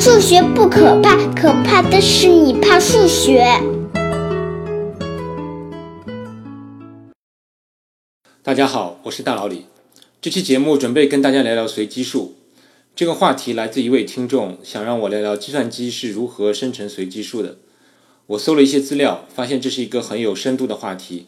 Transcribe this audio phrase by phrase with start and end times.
[0.00, 3.44] 数学不可怕，可怕的是你怕数学。
[8.42, 9.66] 大家好，我是大老李。
[10.22, 12.34] 这期节目准备跟大家聊聊随机数。
[12.96, 17.58] 这个话题来自一位听众，想让我聊聊计算机是如何生成随机数的。
[18.28, 21.26] 我搜了一些资料，发现这是一个很有深度的话题。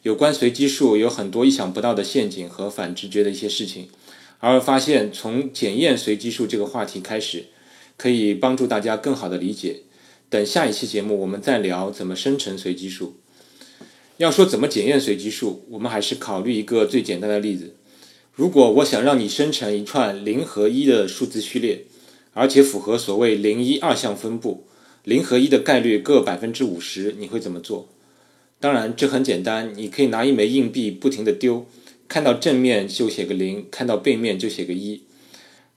[0.00, 3.88] 有关随机数有很多意想不到的陷阱和反直觉的一些事情。
[4.38, 7.46] 而发现从检验随机数这个话题开始，
[7.96, 9.80] 可以帮助大家更好的理解。
[10.28, 13.16] 等下一期节目我们再聊怎么生成随机数。
[14.16, 17.74] 要说怎么检验随机数，我们还是考虑一个最简单的例子：
[18.34, 21.84] 如果我想让你生成一串零和一的数字序列，
[22.32, 24.66] 而且符合所谓零一二项分布，
[25.02, 27.88] 零和一的概率各百分之五十，你会怎么做？
[28.60, 31.66] 当然，这很简单，你可以拿一枚硬币不停地丢。
[32.06, 35.03] 看到正面就写个零，看到背面就写个一。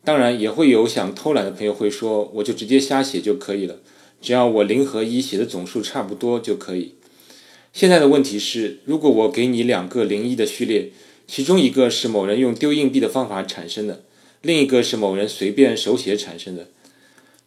[0.07, 3.75] 当然，也会有想偷懒的朋友会说，我就直接瞎写就可以了，
[4.21, 6.93] 只要我零和一写的总数差不多就可以。
[7.73, 10.91] 现在的问题是，如果我给你两个零一的序列，
[11.27, 14.05] 其中一个是某人用丢硬币的方法产生的，
[14.41, 16.69] 另一个是某人随便手写产生的，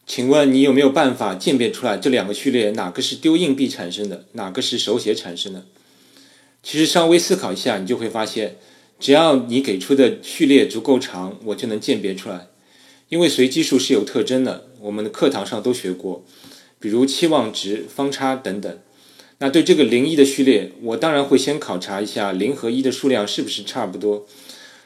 [0.06, 5.64] 请问你有没有办法鉴别出来这两个序列哪个是丢硬币产生的，哪个是手写产生的？
[6.62, 8.58] 其实稍微思考一下，你就会发现。
[9.00, 12.48] 只要你给出的序列足够长，我就能鉴别出来。
[13.10, 16.24] 因为随机数是有特征的，我们的课堂上都学过，
[16.78, 18.78] 比如期望值、方差等等。
[19.38, 24.26] 那对这个零一的序列，我当然会先考察一下零和一的数量是不是差不多。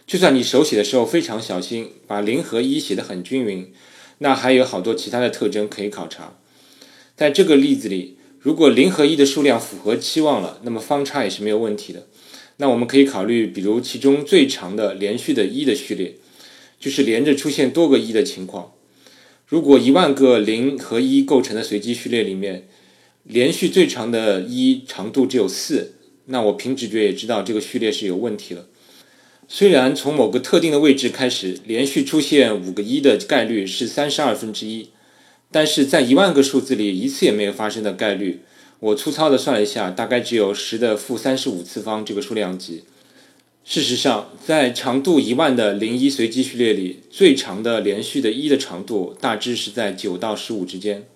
[0.07, 3.71] 就算你手写的时候非常小心，把零和一写得很均匀，
[4.19, 6.39] 那还有好多其他的特征可以考察。
[7.15, 12.07] 在这个例子里，如果零和一的数量符合期望了，那么方差也是没有问题的。
[12.57, 16.15] 那我们可以考虑，比如其中最长的连续的一的序列，
[16.85, 18.75] 就是连着出现多个一的情况。
[19.47, 22.69] 如果一万个零和一构成的随机序列里面，
[23.23, 25.95] 连续最长的一长度只有四，
[26.27, 28.67] 那我凭直觉也知道这个序列是有问题了。
[29.49, 34.91] 虽然从某个特定的位置开始，连续出现五个一的概率是三十二分之一，
[35.51, 38.41] 但是在一万个数字里一次也没有发生的概率。
[38.81, 42.85] 我粗糙的算了一下，大概只有十的负三十五次方这个数量级。
[43.67, 51.07] 事实上，在长度一万的零一随机序列里，最长的连续的一的长度大致是在九到十五之间。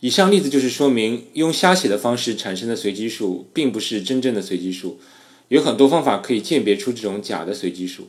[0.00, 5.00] 以上例子就是说明，用瞎写的方式产生的随机数，并不是真正的随机数。
[5.48, 8.08] 有很多方法可以鉴别出这种假的随机数。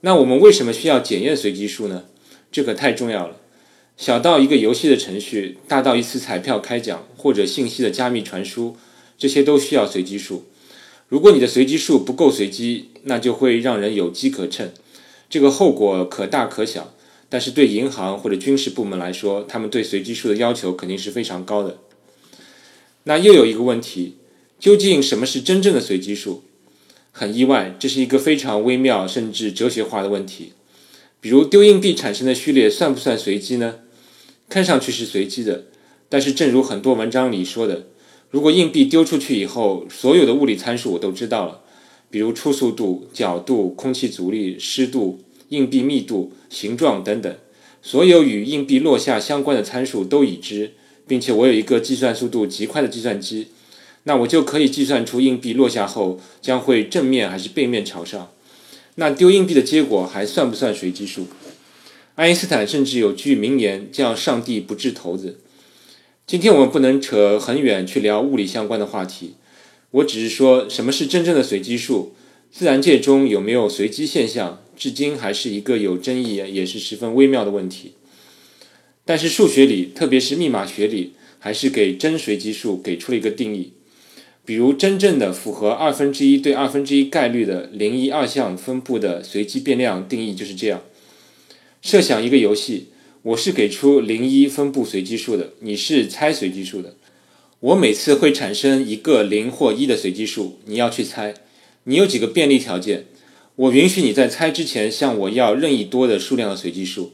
[0.00, 2.06] 那我们为什么需要检验随机数呢？
[2.50, 3.36] 这可太重要了。
[3.96, 8.76] 小到一个游戏的程序，大到一次彩票开奖或者信息的加密传输，
[9.16, 10.46] 这些都需要随机数。
[11.08, 14.70] 如果你的随机数不够随机，那就会让人有机可乘，
[15.30, 16.94] 这个后果可大可小。
[17.30, 21.78] 但是对银行或者军事部门来说，他们对随机数的要求肯定是非常高的。
[23.04, 24.16] 那又有一个问题，
[24.58, 26.44] 究竟什么是真正的随机数？
[27.12, 30.52] 很意外，这是一个非常微妙甚至哲学化的问题。
[31.20, 33.80] 比如丢硬币产生的序列算不算随机呢？
[34.48, 35.64] 看上去是随机的，
[36.08, 37.88] 但是正如很多文章里说的，
[38.30, 41.60] 如果硬币丢出去以后，所有的物理参数我都知道了，
[42.10, 47.34] 比如初速度、角度、空气阻力、湿度、硬币密度、形状等等，
[47.80, 50.72] 所有与硬币落下相关的参数都已知，
[51.06, 53.48] 并且我有一个计算速度极快的计算机，
[54.04, 58.30] 那我就可以计算出硬币落下后将会正面还是背面朝上。
[58.96, 61.28] 那丢硬币的结果还算不算随机数？
[62.16, 65.38] 爱因斯坦甚至有句名言叫“上帝不掷骰子”。
[66.28, 69.36] 今天我们不能扯很远去聊物理相关的话题，
[69.92, 72.12] 我只是说什么是真正的随机数？
[72.52, 74.62] 自然界中有没有随机现象？
[74.76, 77.94] 至今还是一个有争议也是十分微妙的问题。
[79.06, 83.72] 但是数学里，特别是密码学里，还是给真随机数给出了一个定义。
[84.44, 90.82] 比如，真正的符合二分之一对二分之一概率的零一二项分布的随机变量定义就是这样。
[91.80, 92.88] 设想一个游戏，
[93.28, 96.94] 我是给出零一分布随机数的，你是猜随机数的。
[97.60, 101.34] 我每次会产生一个零或一的随机数，你要去猜。
[101.84, 103.04] 你有几个便利条件？
[103.56, 107.12] 我允许你在猜之前向我要任意多的数量的随机数，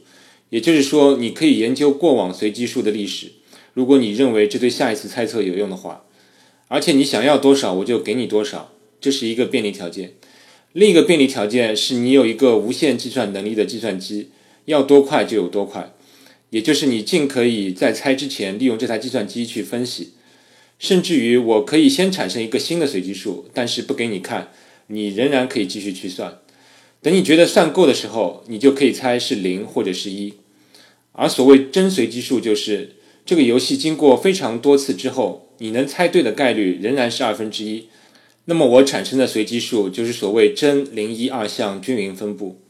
[0.51, 3.33] 也就是说，你可以研究过往随机数的历史，
[3.73, 6.05] 如果你认为这对下一次猜测有用的话。
[6.69, 8.71] 而且你想要多少，我就给你多少，
[9.01, 10.13] 这是一个便利条件。
[10.71, 14.29] 另一个便利条件是你有一个无限计算能力的计算机。
[14.65, 15.93] 要多快就有多快，
[16.55, 20.13] 也就是你尽可以在猜之前利用这台计算机去分析，
[20.79, 24.53] 甚至于我可以先产生一个新的随机数，但是不给你看，
[24.87, 26.39] 你仍然可以继续去算。
[27.01, 30.35] 等你觉得算够的时候，你就可以猜是零或者是一。
[31.11, 37.89] 而所谓真随机数就是这个游戏经过非常多次之后，你能猜对的概率仍然是二分之一。
[38.45, 42.61] 那么我产生的随机数就是所谓真零一二项均匀分布。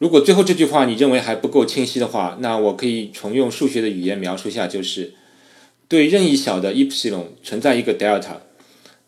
[0.00, 5.12] 如果最后这句话你认为还不够清晰的话，那我可以重用数学的语言描述下，就是
[5.88, 8.36] 对任意小的 epsilon 存在一个 delta。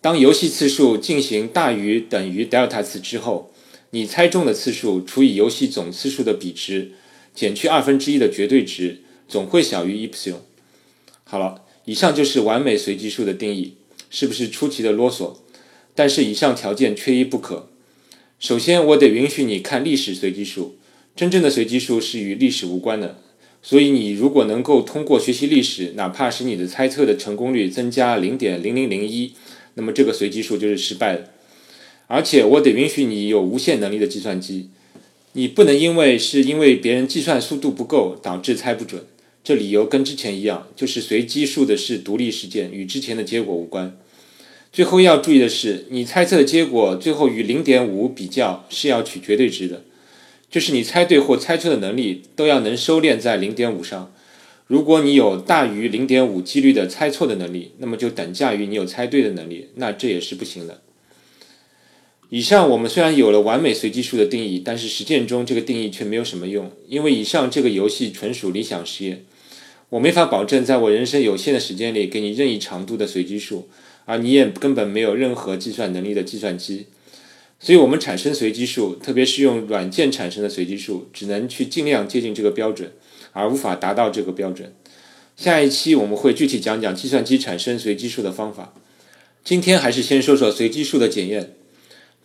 [0.03, 3.51] 当游戏次数进行大于等于 delta 次之后，
[3.93, 6.93] 你猜中的次数除以游戏总次数的比值
[7.35, 10.41] 减去二分之一的绝对值，总会小于 epsilon。
[11.25, 13.77] 好了，以上就是完美随机数的定义，
[14.11, 15.37] 是不是出奇的啰嗦？
[15.95, 17.71] 但是以上条件缺一不可。
[18.39, 20.77] 首先，我得允许你看历史随机数。
[21.15, 23.19] 真正的随机数是与历史无关的，
[23.63, 29.33] 所以你如果能够通过学习历史，哪怕使你的猜测的成功率增加零点零零零一，
[29.75, 31.29] 那么这个随机数就是失败的。
[32.07, 34.71] 而且我得允许你有无限能力的计算机，
[35.35, 39.05] 你不能因为是因为别人计算速度不够导致猜不准。
[39.45, 43.97] 这理由跟之前一样，就是随机数的是独立事件，与之前的结果无关。
[44.73, 49.83] 最后要注意的是，你猜测的结果最后与零点五比较是要取绝对值的。
[50.53, 54.13] 就是你猜对或猜错的能力都要能收敛在零点五上。
[54.67, 60.83] 如果你有大于零点五几率的猜错的能力，那么就等价于你有猜对的能力，那这也是不行的。
[62.29, 69.25] 以上我们虽然有了完美随机数的定义，但是实践中这个定义却没有什么用，因为以上这个游戏纯属理想实验，
[69.89, 73.69] 我没法保证在我人生有限的时间里给你任意长度的随机数，
[74.05, 76.87] 而你也根本没有任何计算能力的计算机。
[77.65, 82.91] 所以，我们产生随机数，特别是用软件产生的随机数，只能去尽量接近这个标准，
[83.31, 84.75] 而无法达到这个标准。
[85.37, 88.75] 下一期我们会具体讲讲计算机产生随机数的方法。
[89.45, 91.55] 今天还是先说说随机数的检验。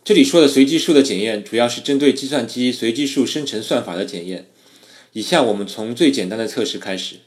[0.04, 4.48] 这里说的随机数的检验，主要是针对计算机随机数生成算法的检验。
[5.14, 7.18] 以下我们从最简单的测试开始。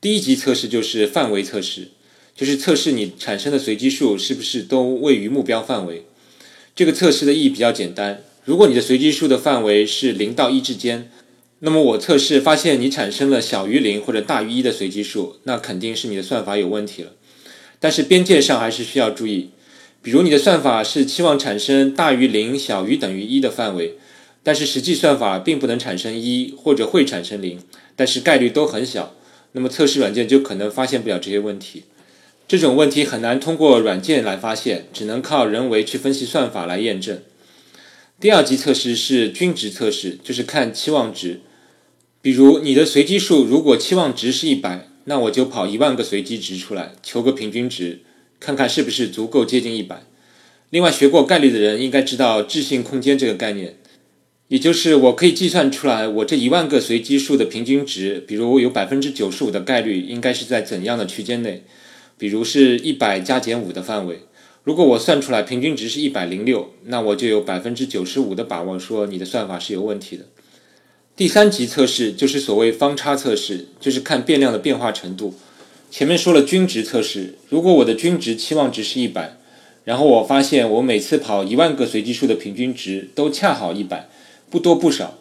[0.00, 1.88] 第一级测试就是范围测试，
[2.34, 6.04] 就是测试你产生的随机数是不是都位于目标范围。
[6.78, 8.22] 这个测试的意义比较简单。
[8.44, 11.10] 如果你的随机数的范围是零到一之间，
[11.58, 17.14] 那么我测试发现你产生了小于零或者大于一的随机数，那肯定是你的算法有问题了。
[17.80, 19.50] 但是边界上还是需要注意，
[20.02, 23.94] 比如你的算法是期望产生大于零、小于等于一的范围，
[24.44, 27.58] 但是实际算法并不能产生一或者会产生零，
[27.96, 29.16] 但是概率都很小，
[29.50, 31.82] 那么测试软件就可能发现不了这些问题。
[32.48, 37.20] 这种问题很难通过软件来发现，只能靠人为去分析算法来验证。
[38.18, 41.42] 第二级测试是均值测试，就是看期望值。
[42.22, 48.00] 比如你的随机数如果期望值是一百，那我就跑一万个随机值出来，求个平均值，
[48.40, 50.04] 看看是不是足够接近一百。
[50.70, 53.76] 另外，学过概率的人应该知道置信空间这个概念，
[54.48, 61.64] 也就是我可以计算出来我这一万个随机数的平均值，比如有百分之九十五的概率应该是在怎样的区间内。
[62.18, 64.22] 比如是一百加减五的范围，
[64.64, 70.24] 如果我算出来平均值是一百零六，那我就有百分之九十五的把握说你的算法是有问题的。
[71.16, 75.34] 第三级测试就是所谓方差测试，就是看变量的变化程度。
[75.90, 79.38] 前面说了均值测试，如果我的均值期望值是一百，
[79.84, 84.08] 然后我发现我每次跑一万个随机数的平均值都恰好一百，
[84.50, 85.18] 不多不少。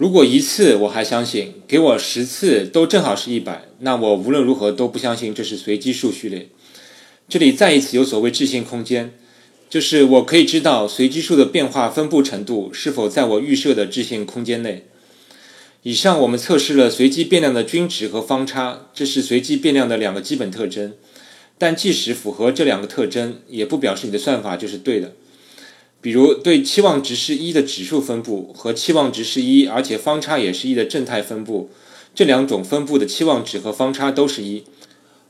[0.00, 6.48] 如果一次我还相信，给我十次都正好是一百，那我无论如何都不相信这是随机数序列。
[7.28, 9.12] 这里再一次有所谓置信空间，
[9.68, 14.86] 就是我可以知道随机数的变化分布程度是否在我预设的置信空间内。
[15.82, 20.94] 以上我们测试了随机变量的均值和方差，这是随机变量的两个基本特征。
[21.58, 25.12] 但即使符合这两个特征，也不表示你的算法就是对的。
[26.02, 31.70] 比如对期望值是一的指数分布和期望值是一，而且方差也是一的正态分布，
[32.14, 34.64] 这两种分布的期望值和方差都是一。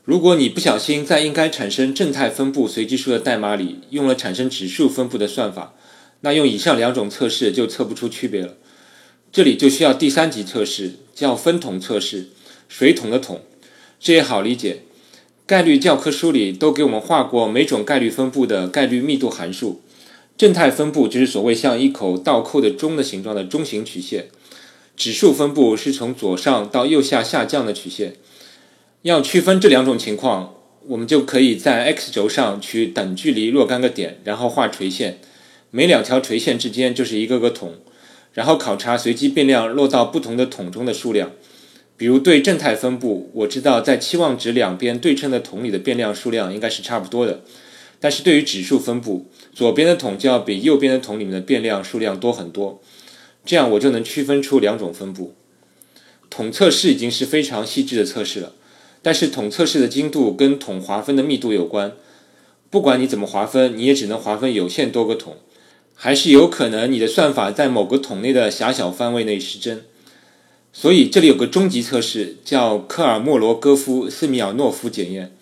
[0.05, 5.73] 如果你不小心在应该产生正态分布随机数的代码里用了产生指数分布的算法，
[6.21, 8.55] 那用以上两种测试就测不出区别了。
[9.31, 12.29] 这里就需要第三级测试，叫分桶测试，
[12.67, 13.41] 水桶的桶，
[13.99, 14.83] 这也好理解。
[15.45, 19.81] 概率教科书里都给我们画过每种概率分布的概率密度函数。
[20.37, 24.27] 正态分布就是所谓像一口倒扣的钟的形状的钟形曲线，
[24.97, 28.15] 指数分布是从左上到右下下降的曲线。
[29.03, 30.55] 要区分这两种情况，
[30.87, 35.19] 我们就可以在 x 轴上取等距离若干个点，然后画垂线，
[35.69, 37.75] 每两条垂线之间就是一个个桶，
[38.33, 41.31] 然后考察随机变量落到不同的桶中的数量。
[41.97, 47.41] 比如对正态分布，我知道在期望值两边对称的桶里的变量数量应该是差不多的。
[48.01, 52.81] 但是对于指数分布，左边的桶就要比右边的桶里面的变量数量多很多，
[53.45, 55.35] 这样我就能区分出两种分布。
[56.29, 58.53] 桶测试已经是非常细致的测试了，
[59.01, 61.93] 但是桶测试的精度跟桶划分的密度有关。
[62.71, 65.37] 不管你怎么划分，你也只能划分有限多个桶，
[65.93, 69.83] 还是有可能你的算法在某个桶内的狭小范围内失真。
[70.73, 75.35] 所以这里有个终极测试，叫科尔莫罗戈夫斯米尔诺夫检验，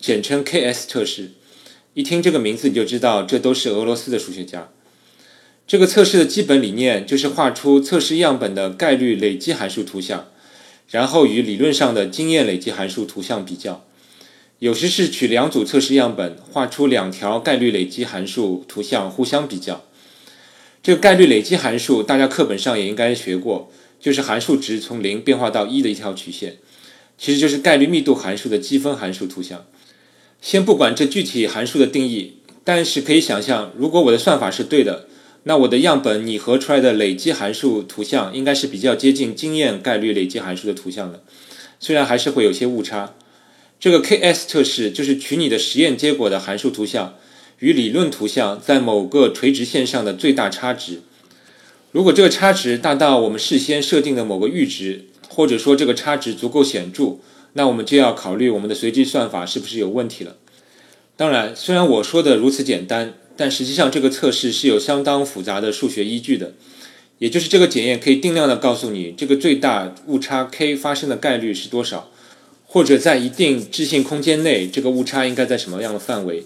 [0.00, 1.32] 简称 KS 测试。
[1.96, 4.68] 一听这个名字你就知道，这都是俄罗斯的数学家。
[5.66, 10.28] 这个测试的基本理念就是画出测试样本的概率累积函数图像，
[10.90, 13.86] 然后与理论上的经验累积函数图像比较。
[14.58, 19.82] 有时是取两组测试样本，画出两条概率累积函数图像互相比较。
[20.82, 23.72] 这个概率累积函数大家课本上也应该学过。
[23.98, 26.58] 就是函数值从零变化到一的一条曲线，
[27.16, 29.64] 其实就是概率密度函数的积分函数图像。
[30.40, 35.06] 先不管这具体函数的定义，但是可以想象，如果我的算法是对的，
[35.44, 41.22] 那我的样本拟合出来的累积函数图像应该是比较接近经验概率累积函数的图像的，
[41.78, 43.14] 虽然还是会有些误差。
[43.78, 47.14] 这个 KS 测试就是取你的实验结果的函数图像
[47.58, 51.02] 与理论图像在某个垂直线上的最大差值。
[51.92, 57.18] 如果这个差值大到我们事先设定的某个阈值，或者说这个差值足够显著，
[57.56, 60.36] 那我们就要考虑我们的随机算法是不是有问题了。
[61.16, 66.52] 当然，虽然我说的如此简单，但实际上这个测试是有相当复杂的数学依据的。
[67.18, 72.10] 也就是这个检验可以定量的告诉你这个最大误差 k 发生的概率是多少，
[72.66, 76.44] 或者在一定置信空间内这个误差应该在什么样的范围。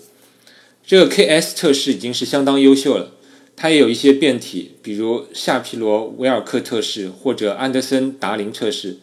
[0.86, 3.14] 这个 KS 测试已经是相当优秀了。
[3.56, 8.98] 它也有一些变体，比如夏皮罗维尔克测试或者安德森达林测试，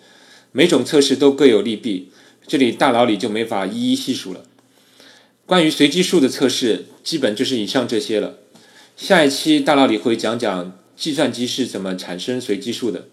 [0.51, 2.09] 每种测试都各有利弊，
[2.47, 4.43] 这里大佬里就没法一一细数了。
[5.45, 8.37] 关于随机数的测试，基本就是以上这些了。
[8.95, 13.07] 下一期大佬里会讲讲计算机是怎么产生随机数的。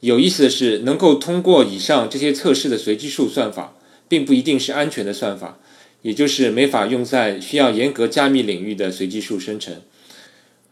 [0.00, 3.74] 有意思的是，能够通过以上这些测试的随机数算法，
[4.08, 5.58] 并不一定是安全的算法，
[6.02, 9.80] 也就是没法用在需要严格加密领域的随机数生成。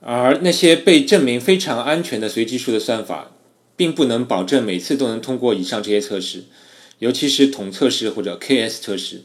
[0.01, 3.31] 而那些被证明非常安全的随机数的算法，
[3.83, 6.45] 并不能保证每次都能通过以上这些测试，
[7.01, 9.23] 尤其是统测试或者 KS 测试，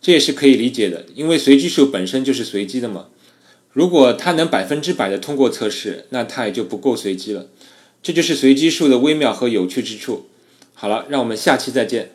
[0.00, 3.08] 这也是可以理解的，因为随机数本身就是随机的嘛。
[3.72, 7.48] 如果它能百分之百的通过测试，那它也就不够随机了。
[8.00, 10.28] 这就是随机数的微妙和有趣之处。
[10.72, 12.12] 好了，让我们下期再见。